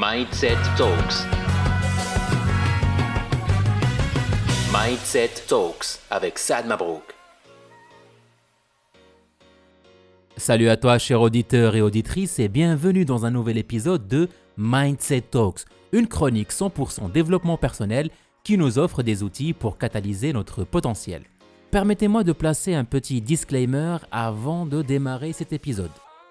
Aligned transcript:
Mindset 0.00 0.58
Talks. 0.76 1.26
Mindset 4.72 5.30
Talks 5.48 5.98
avec 6.08 6.38
Sad 6.38 6.68
Mabrouk. 6.68 7.02
Salut 10.36 10.68
à 10.68 10.76
toi, 10.76 10.98
chers 10.98 11.20
auditeurs 11.20 11.74
et 11.74 11.82
auditrices, 11.82 12.38
et 12.38 12.46
bienvenue 12.46 13.04
dans 13.04 13.26
un 13.26 13.32
nouvel 13.32 13.58
épisode 13.58 14.06
de 14.06 14.28
Mindset 14.56 15.22
Talks, 15.32 15.64
une 15.90 16.06
chronique 16.06 16.52
100% 16.52 17.10
développement 17.10 17.56
personnel 17.56 18.10
qui 18.44 18.56
nous 18.56 18.78
offre 18.78 19.02
des 19.02 19.24
outils 19.24 19.52
pour 19.52 19.78
catalyser 19.78 20.32
notre 20.32 20.62
potentiel. 20.62 21.22
Permettez-moi 21.72 22.22
de 22.22 22.32
placer 22.32 22.72
un 22.72 22.84
petit 22.84 23.20
disclaimer 23.20 23.96
avant 24.12 24.64
de 24.64 24.80
démarrer 24.80 25.32
cet 25.32 25.52
épisode. 25.52 25.90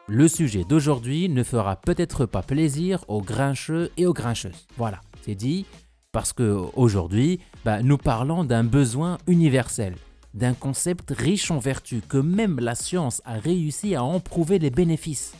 Le 0.09 0.29
sujet 0.29 0.63
d'aujourd'hui 0.63 1.27
ne 1.27 1.43
fera 1.43 1.75
peut-être 1.75 2.25
pas 2.25 2.41
plaisir 2.41 3.03
aux 3.09 3.21
grincheux 3.21 3.91
et 3.97 4.05
aux 4.05 4.13
grincheuses. 4.13 4.65
Voilà, 4.77 5.01
c'est 5.23 5.35
dit, 5.35 5.65
parce 6.13 6.31
que 6.31 6.57
aujourd'hui, 6.77 7.41
bah, 7.65 7.83
nous 7.83 7.97
parlons 7.97 8.45
d'un 8.45 8.63
besoin 8.63 9.17
universel, 9.27 9.95
d'un 10.33 10.53
concept 10.53 11.11
riche 11.11 11.51
en 11.51 11.59
vertus 11.59 12.01
que 12.07 12.17
même 12.17 12.57
la 12.61 12.73
science 12.73 13.21
a 13.25 13.33
réussi 13.33 13.95
à 13.95 14.03
en 14.05 14.21
prouver 14.21 14.59
les 14.59 14.69
bénéfices. 14.69 15.33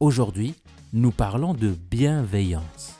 Aujourd'hui, 0.00 0.56
nous 0.92 1.12
parlons 1.12 1.54
de 1.54 1.68
bienveillance. 1.88 2.98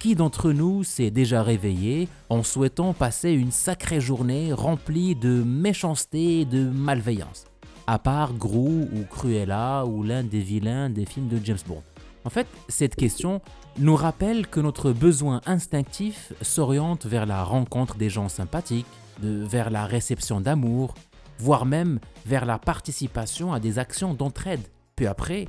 Qui 0.00 0.16
d'entre 0.16 0.50
nous 0.50 0.82
s'est 0.82 1.12
déjà 1.12 1.44
réveillé 1.44 2.08
en 2.28 2.42
souhaitant 2.42 2.92
passer 2.92 3.30
une 3.30 3.52
sacrée 3.52 4.00
journée 4.00 4.52
remplie 4.52 5.14
de 5.14 5.44
méchanceté 5.44 6.40
et 6.40 6.44
de 6.44 6.68
malveillance? 6.68 7.44
À 7.86 7.98
part 7.98 8.34
Gru 8.34 8.82
ou 8.82 9.04
Cruella 9.08 9.84
ou 9.86 10.02
l'un 10.02 10.22
des 10.22 10.40
vilains 10.40 10.90
des 10.90 11.04
films 11.04 11.28
de 11.28 11.38
James 11.44 11.58
Bond. 11.66 11.82
En 12.24 12.30
fait, 12.30 12.46
cette 12.68 12.96
question 12.96 13.40
nous 13.78 13.96
rappelle 13.96 14.46
que 14.46 14.60
notre 14.60 14.92
besoin 14.92 15.40
instinctif 15.46 16.32
s'oriente 16.42 17.06
vers 17.06 17.26
la 17.26 17.44
rencontre 17.44 17.96
des 17.96 18.10
gens 18.10 18.28
sympathiques, 18.28 18.86
vers 19.22 19.70
la 19.70 19.86
réception 19.86 20.40
d'amour, 20.40 20.94
voire 21.38 21.64
même 21.64 21.98
vers 22.26 22.44
la 22.44 22.58
participation 22.58 23.52
à 23.52 23.60
des 23.60 23.78
actions 23.78 24.14
d'entraide. 24.14 24.60
Puis 24.96 25.06
après, 25.06 25.48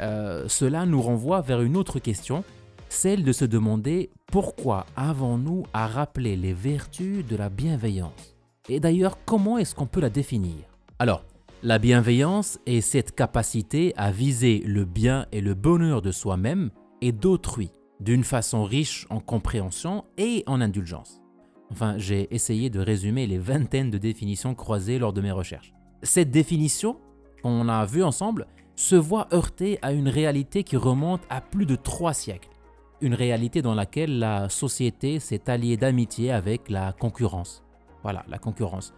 euh, 0.00 0.44
cela 0.48 0.86
nous 0.86 1.02
renvoie 1.02 1.40
vers 1.40 1.62
une 1.62 1.76
autre 1.76 1.98
question, 1.98 2.44
celle 2.88 3.24
de 3.24 3.32
se 3.32 3.44
demander 3.44 4.10
pourquoi 4.30 4.86
avons-nous 4.96 5.64
à 5.72 5.86
rappeler 5.86 6.36
les 6.36 6.52
vertus 6.52 7.26
de 7.26 7.36
la 7.36 7.48
bienveillance. 7.48 8.36
Et 8.68 8.80
d'ailleurs, 8.80 9.18
comment 9.24 9.58
est-ce 9.58 9.74
qu'on 9.74 9.86
peut 9.86 10.00
la 10.00 10.10
définir? 10.10 10.54
Alors, 10.98 11.24
la 11.62 11.78
bienveillance 11.78 12.58
est 12.66 12.80
cette 12.80 13.14
capacité 13.14 13.92
à 13.96 14.10
viser 14.10 14.58
le 14.66 14.84
bien 14.84 15.26
et 15.30 15.40
le 15.40 15.54
bonheur 15.54 16.02
de 16.02 16.10
soi-même 16.10 16.70
et 17.00 17.12
d'autrui 17.12 17.70
d'une 18.00 18.24
façon 18.24 18.64
riche 18.64 19.06
en 19.10 19.20
compréhension 19.20 20.04
et 20.18 20.42
en 20.46 20.60
indulgence. 20.60 21.20
Enfin, 21.70 21.94
j'ai 21.98 22.34
essayé 22.34 22.68
de 22.68 22.80
résumer 22.80 23.28
les 23.28 23.38
vingtaines 23.38 23.90
de 23.90 23.98
définitions 23.98 24.56
croisées 24.56 24.98
lors 24.98 25.12
de 25.12 25.20
mes 25.20 25.30
recherches. 25.30 25.72
Cette 26.02 26.32
définition, 26.32 26.98
qu'on 27.42 27.68
a 27.68 27.86
vue 27.86 28.02
ensemble, 28.02 28.48
se 28.74 28.96
voit 28.96 29.28
heurtée 29.32 29.78
à 29.82 29.92
une 29.92 30.08
réalité 30.08 30.64
qui 30.64 30.76
remonte 30.76 31.22
à 31.30 31.40
plus 31.40 31.66
de 31.66 31.76
trois 31.76 32.12
siècles. 32.12 32.48
Une 33.00 33.14
réalité 33.14 33.62
dans 33.62 33.74
laquelle 33.74 34.18
la 34.18 34.48
société 34.48 35.20
s'est 35.20 35.48
alliée 35.48 35.76
d'amitié 35.76 36.32
avec 36.32 36.68
la 36.68 36.92
concurrence. 36.92 37.62
Voilà, 38.02 38.24
la 38.28 38.38
concurrence 38.38 38.92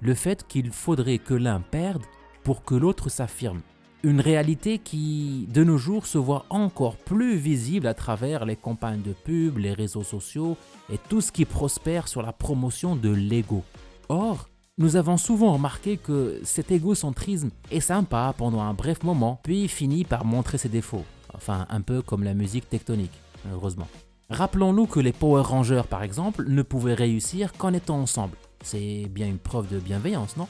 le 0.00 0.14
fait 0.14 0.46
qu'il 0.46 0.70
faudrait 0.70 1.18
que 1.18 1.34
l'un 1.34 1.60
perde 1.60 2.04
pour 2.44 2.64
que 2.64 2.74
l'autre 2.74 3.08
s'affirme. 3.08 3.60
Une 4.04 4.20
réalité 4.20 4.78
qui, 4.78 5.48
de 5.52 5.64
nos 5.64 5.76
jours, 5.76 6.06
se 6.06 6.18
voit 6.18 6.46
encore 6.50 6.96
plus 6.96 7.36
visible 7.36 7.88
à 7.88 7.94
travers 7.94 8.44
les 8.44 8.54
campagnes 8.54 9.02
de 9.02 9.12
pub, 9.12 9.58
les 9.58 9.72
réseaux 9.72 10.04
sociaux 10.04 10.56
et 10.92 10.98
tout 11.08 11.20
ce 11.20 11.32
qui 11.32 11.44
prospère 11.44 12.06
sur 12.06 12.22
la 12.22 12.32
promotion 12.32 12.94
de 12.94 13.10
l'ego. 13.10 13.64
Or, 14.08 14.48
nous 14.78 14.94
avons 14.94 15.16
souvent 15.16 15.54
remarqué 15.54 15.96
que 15.96 16.40
cet 16.44 16.70
égocentrisme 16.70 17.50
est 17.72 17.80
sympa 17.80 18.32
pendant 18.38 18.60
un 18.60 18.72
bref 18.72 19.02
moment, 19.02 19.40
puis 19.42 19.66
finit 19.66 20.04
par 20.04 20.24
montrer 20.24 20.58
ses 20.58 20.68
défauts. 20.68 21.04
Enfin, 21.34 21.66
un 21.68 21.80
peu 21.80 22.00
comme 22.00 22.22
la 22.22 22.34
musique 22.34 22.68
tectonique, 22.68 23.20
heureusement. 23.52 23.88
Rappelons-nous 24.30 24.86
que 24.86 25.00
les 25.00 25.12
Power 25.12 25.42
Rangers, 25.42 25.82
par 25.90 26.04
exemple, 26.04 26.44
ne 26.48 26.62
pouvaient 26.62 26.94
réussir 26.94 27.52
qu'en 27.54 27.72
étant 27.72 27.98
ensemble. 27.98 28.36
C'est 28.62 29.06
bien 29.10 29.26
une 29.26 29.38
preuve 29.38 29.68
de 29.68 29.78
bienveillance, 29.78 30.36
non? 30.36 30.48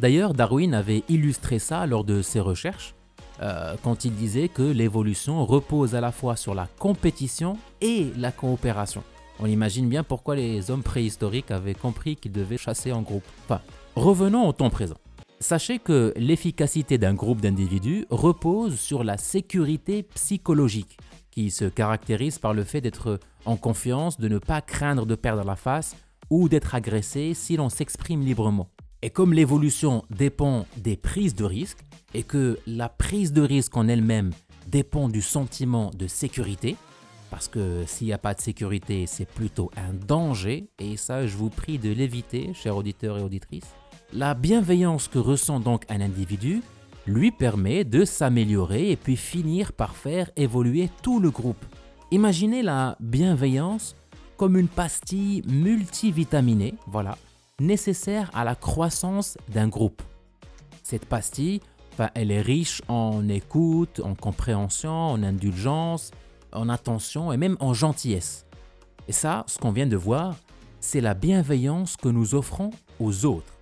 D'ailleurs, 0.00 0.34
Darwin 0.34 0.74
avait 0.74 1.04
illustré 1.08 1.58
ça 1.58 1.86
lors 1.86 2.04
de 2.04 2.22
ses 2.22 2.40
recherches, 2.40 2.94
euh, 3.40 3.74
quand 3.82 4.04
il 4.04 4.14
disait 4.14 4.48
que 4.48 4.62
l'évolution 4.62 5.44
repose 5.46 5.94
à 5.94 6.00
la 6.00 6.12
fois 6.12 6.36
sur 6.36 6.54
la 6.54 6.68
compétition 6.78 7.56
et 7.80 8.12
la 8.16 8.32
coopération. 8.32 9.02
On 9.38 9.46
imagine 9.46 9.88
bien 9.88 10.02
pourquoi 10.02 10.36
les 10.36 10.70
hommes 10.70 10.82
préhistoriques 10.82 11.50
avaient 11.50 11.74
compris 11.74 12.16
qu'ils 12.16 12.32
devaient 12.32 12.58
chasser 12.58 12.92
en 12.92 13.02
groupe. 13.02 13.24
Enfin, 13.44 13.60
revenons 13.96 14.48
au 14.48 14.52
temps 14.52 14.70
présent. 14.70 14.96
Sachez 15.40 15.80
que 15.80 16.12
l'efficacité 16.16 16.98
d'un 16.98 17.14
groupe 17.14 17.40
d'individus 17.40 18.06
repose 18.10 18.78
sur 18.78 19.02
la 19.02 19.16
sécurité 19.16 20.04
psychologique, 20.04 20.98
qui 21.32 21.50
se 21.50 21.64
caractérise 21.64 22.38
par 22.38 22.54
le 22.54 22.62
fait 22.62 22.80
d'être 22.80 23.18
en 23.44 23.56
confiance, 23.56 24.20
de 24.20 24.28
ne 24.28 24.38
pas 24.38 24.60
craindre 24.60 25.06
de 25.06 25.16
perdre 25.16 25.44
la 25.44 25.56
face 25.56 25.96
ou 26.32 26.48
d'être 26.48 26.74
agressé 26.74 27.34
si 27.34 27.56
l'on 27.56 27.68
s'exprime 27.68 28.22
librement. 28.22 28.70
Et 29.02 29.10
comme 29.10 29.34
l'évolution 29.34 30.02
dépend 30.08 30.64
des 30.78 30.96
prises 30.96 31.34
de 31.34 31.44
risque 31.44 31.80
et 32.14 32.22
que 32.22 32.58
la 32.66 32.88
prise 32.88 33.34
de 33.34 33.42
risque 33.42 33.76
en 33.76 33.86
elle-même 33.86 34.30
dépend 34.66 35.10
du 35.10 35.20
sentiment 35.20 35.90
de 35.90 36.06
sécurité, 36.06 36.76
parce 37.30 37.48
que 37.48 37.84
s'il 37.86 38.06
n'y 38.06 38.14
a 38.14 38.18
pas 38.18 38.32
de 38.32 38.40
sécurité, 38.40 39.04
c'est 39.06 39.28
plutôt 39.28 39.70
un 39.76 39.92
danger, 39.92 40.70
et 40.78 40.96
ça 40.96 41.26
je 41.26 41.36
vous 41.36 41.50
prie 41.50 41.78
de 41.78 41.90
l'éviter, 41.90 42.54
chers 42.54 42.78
auditeurs 42.78 43.18
et 43.18 43.22
auditrices, 43.22 43.74
la 44.14 44.32
bienveillance 44.32 45.08
que 45.08 45.18
ressent 45.18 45.60
donc 45.60 45.84
un 45.90 46.00
individu 46.00 46.62
lui 47.06 47.30
permet 47.30 47.84
de 47.84 48.06
s'améliorer 48.06 48.90
et 48.90 48.96
puis 48.96 49.16
finir 49.16 49.74
par 49.74 49.96
faire 49.96 50.30
évoluer 50.36 50.88
tout 51.02 51.20
le 51.20 51.30
groupe. 51.30 51.62
Imaginez 52.10 52.62
la 52.62 52.96
bienveillance 53.00 53.96
comme 54.36 54.56
une 54.56 54.68
pastille 54.68 55.42
multivitaminée, 55.46 56.74
voilà, 56.86 57.16
nécessaire 57.60 58.30
à 58.34 58.44
la 58.44 58.54
croissance 58.54 59.38
d'un 59.48 59.68
groupe. 59.68 60.02
Cette 60.82 61.06
pastille, 61.06 61.60
elle 62.14 62.30
est 62.30 62.40
riche 62.40 62.82
en 62.88 63.28
écoute, 63.28 64.00
en 64.04 64.14
compréhension, 64.14 64.90
en 64.90 65.22
indulgence, 65.22 66.10
en 66.52 66.68
attention 66.68 67.32
et 67.32 67.36
même 67.36 67.56
en 67.60 67.74
gentillesse. 67.74 68.46
Et 69.08 69.12
ça, 69.12 69.44
ce 69.46 69.58
qu'on 69.58 69.72
vient 69.72 69.86
de 69.86 69.96
voir, 69.96 70.36
c'est 70.80 71.00
la 71.00 71.14
bienveillance 71.14 71.96
que 71.96 72.08
nous 72.08 72.34
offrons 72.34 72.70
aux 72.98 73.24
autres. 73.24 73.52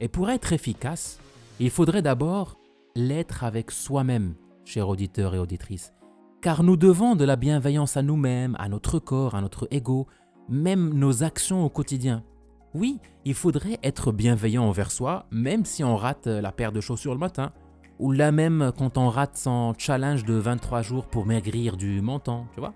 Et 0.00 0.08
pour 0.08 0.30
être 0.30 0.52
efficace, 0.52 1.18
il 1.60 1.70
faudrait 1.70 2.02
d'abord 2.02 2.56
l'être 2.96 3.44
avec 3.44 3.70
soi-même, 3.70 4.34
chers 4.64 4.88
auditeurs 4.88 5.34
et 5.34 5.38
auditrices. 5.38 5.92
Car 6.44 6.62
nous 6.62 6.76
devons 6.76 7.16
de 7.16 7.24
la 7.24 7.36
bienveillance 7.36 7.96
à 7.96 8.02
nous-mêmes, 8.02 8.54
à 8.58 8.68
notre 8.68 8.98
corps, 8.98 9.34
à 9.34 9.40
notre 9.40 9.66
ego, 9.70 10.06
même 10.50 10.92
nos 10.92 11.22
actions 11.24 11.64
au 11.64 11.70
quotidien. 11.70 12.22
Oui, 12.74 13.00
il 13.24 13.32
faudrait 13.32 13.78
être 13.82 14.12
bienveillant 14.12 14.64
envers 14.64 14.90
soi, 14.90 15.24
même 15.30 15.64
si 15.64 15.82
on 15.82 15.96
rate 15.96 16.26
la 16.26 16.52
paire 16.52 16.70
de 16.70 16.82
chaussures 16.82 17.14
le 17.14 17.18
matin, 17.18 17.52
ou 17.98 18.12
là 18.12 18.30
même 18.30 18.72
quand 18.76 18.98
on 18.98 19.08
rate 19.08 19.38
son 19.38 19.72
challenge 19.78 20.26
de 20.26 20.34
23 20.34 20.82
jours 20.82 21.06
pour 21.06 21.24
maigrir 21.24 21.78
du 21.78 22.02
menton, 22.02 22.44
tu 22.52 22.60
vois. 22.60 22.74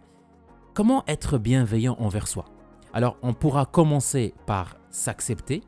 Comment 0.73 1.05
être 1.07 1.37
bienveillant 1.37 1.97
envers 2.01 2.27
soi? 2.27 2.47
Alors, 2.95 3.19
on 3.21 3.34
pourra 3.34 3.67
commencer 3.67 4.33
par 4.47 4.78
s'accepter, 4.89 5.62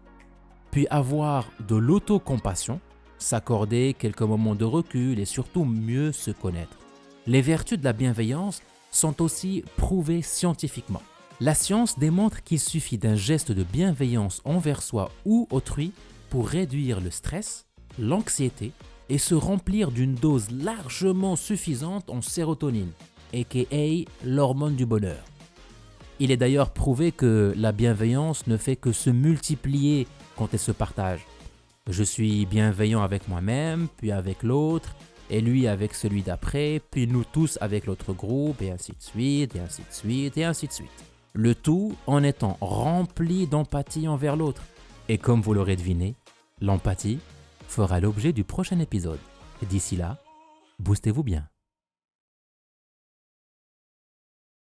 puis 0.71 0.87
avoir 0.89 1.44
de 1.69 1.77
l'autocompassion, 1.77 2.81
s'accorder 3.19 3.94
quelques 3.99 4.22
moments 4.22 4.55
de 4.55 4.65
recul 4.65 5.21
et 5.21 5.27
surtout 5.27 5.66
mieux 5.66 6.12
se 6.12 6.31
connaître. 6.31 6.78
Les 7.26 7.42
vertus 7.42 7.78
de 7.78 7.84
la 7.84 7.92
bienveillance 7.92 8.62
sont 8.91 9.20
aussi 9.20 9.62
prouvées 9.76 10.22
scientifiquement. 10.22 11.03
La 11.39 11.54
science 11.54 11.98
démontre 11.98 12.42
qu'il 12.42 12.59
suffit 12.59 12.97
d'un 12.97 13.15
geste 13.15 13.53
de 13.53 13.62
bienveillance 13.62 14.41
envers 14.45 14.83
soi 14.83 15.10
ou 15.27 15.47
autrui 15.50 15.92
pour 16.30 16.48
réduire 16.48 17.00
le 17.00 17.10
stress, 17.10 17.66
l'anxiété 17.98 18.72
et 19.10 19.18
se 19.18 19.34
remplir 19.34 19.91
d'une 19.91 20.15
dose 20.15 20.50
largement 20.50 21.36
suffisante 21.36 22.09
en 22.09 22.22
sérotonine, 22.22 22.92
aka 23.34 24.10
l'hormone 24.24 24.77
du 24.77 24.86
bonheur. 24.86 25.22
Il 26.21 26.30
est 26.30 26.36
d'ailleurs 26.36 26.71
prouvé 26.71 27.12
que 27.12 27.53
la 27.56 27.72
bienveillance 27.72 28.47
ne 28.47 28.56
fait 28.56 28.77
que 28.77 28.92
se 28.92 29.10
multiplier 29.10 30.06
quand 30.36 30.48
elle 30.53 30.59
se 30.59 30.72
partage. 30.72 31.27
Je 31.89 32.03
suis 32.03 32.47
bienveillant 32.47 33.03
avec 33.03 33.28
moi-même, 33.28 33.89
puis 33.97 34.12
avec 34.12 34.42
l'autre, 34.42 34.95
et 35.30 35.41
lui 35.41 35.66
avec 35.66 35.94
celui 35.94 36.22
d'après, 36.22 36.82
puis 36.91 37.06
nous 37.06 37.24
tous 37.24 37.56
avec 37.60 37.86
l'autre 37.86 38.12
groupe, 38.12 38.60
et 38.60 38.71
ainsi 38.71 38.92
de 38.92 39.03
suite, 39.03 39.56
et 39.56 39.60
ainsi 39.60 39.82
de 39.82 39.92
suite, 39.92 40.36
et 40.36 40.44
ainsi 40.44 40.66
de 40.66 40.72
suite. 40.72 41.04
Le 41.32 41.54
tout 41.54 41.97
en 42.06 42.22
étant 42.22 42.59
rempli 42.60 43.47
d'empathie 43.47 44.09
envers 44.09 44.36
l'autre. 44.36 44.65
Et 45.09 45.18
comme 45.18 45.41
vous 45.41 45.54
l'aurez 45.54 45.77
deviné, 45.77 46.16
l'empathie 46.60 47.21
fera 47.68 48.00
l'objet 48.00 48.32
du 48.32 48.44
prochain 48.44 48.80
épisode. 48.80 49.21
D'ici 49.68 49.97
là, 49.97 50.18
boostez-vous 50.80 51.22
bien. 51.22 51.47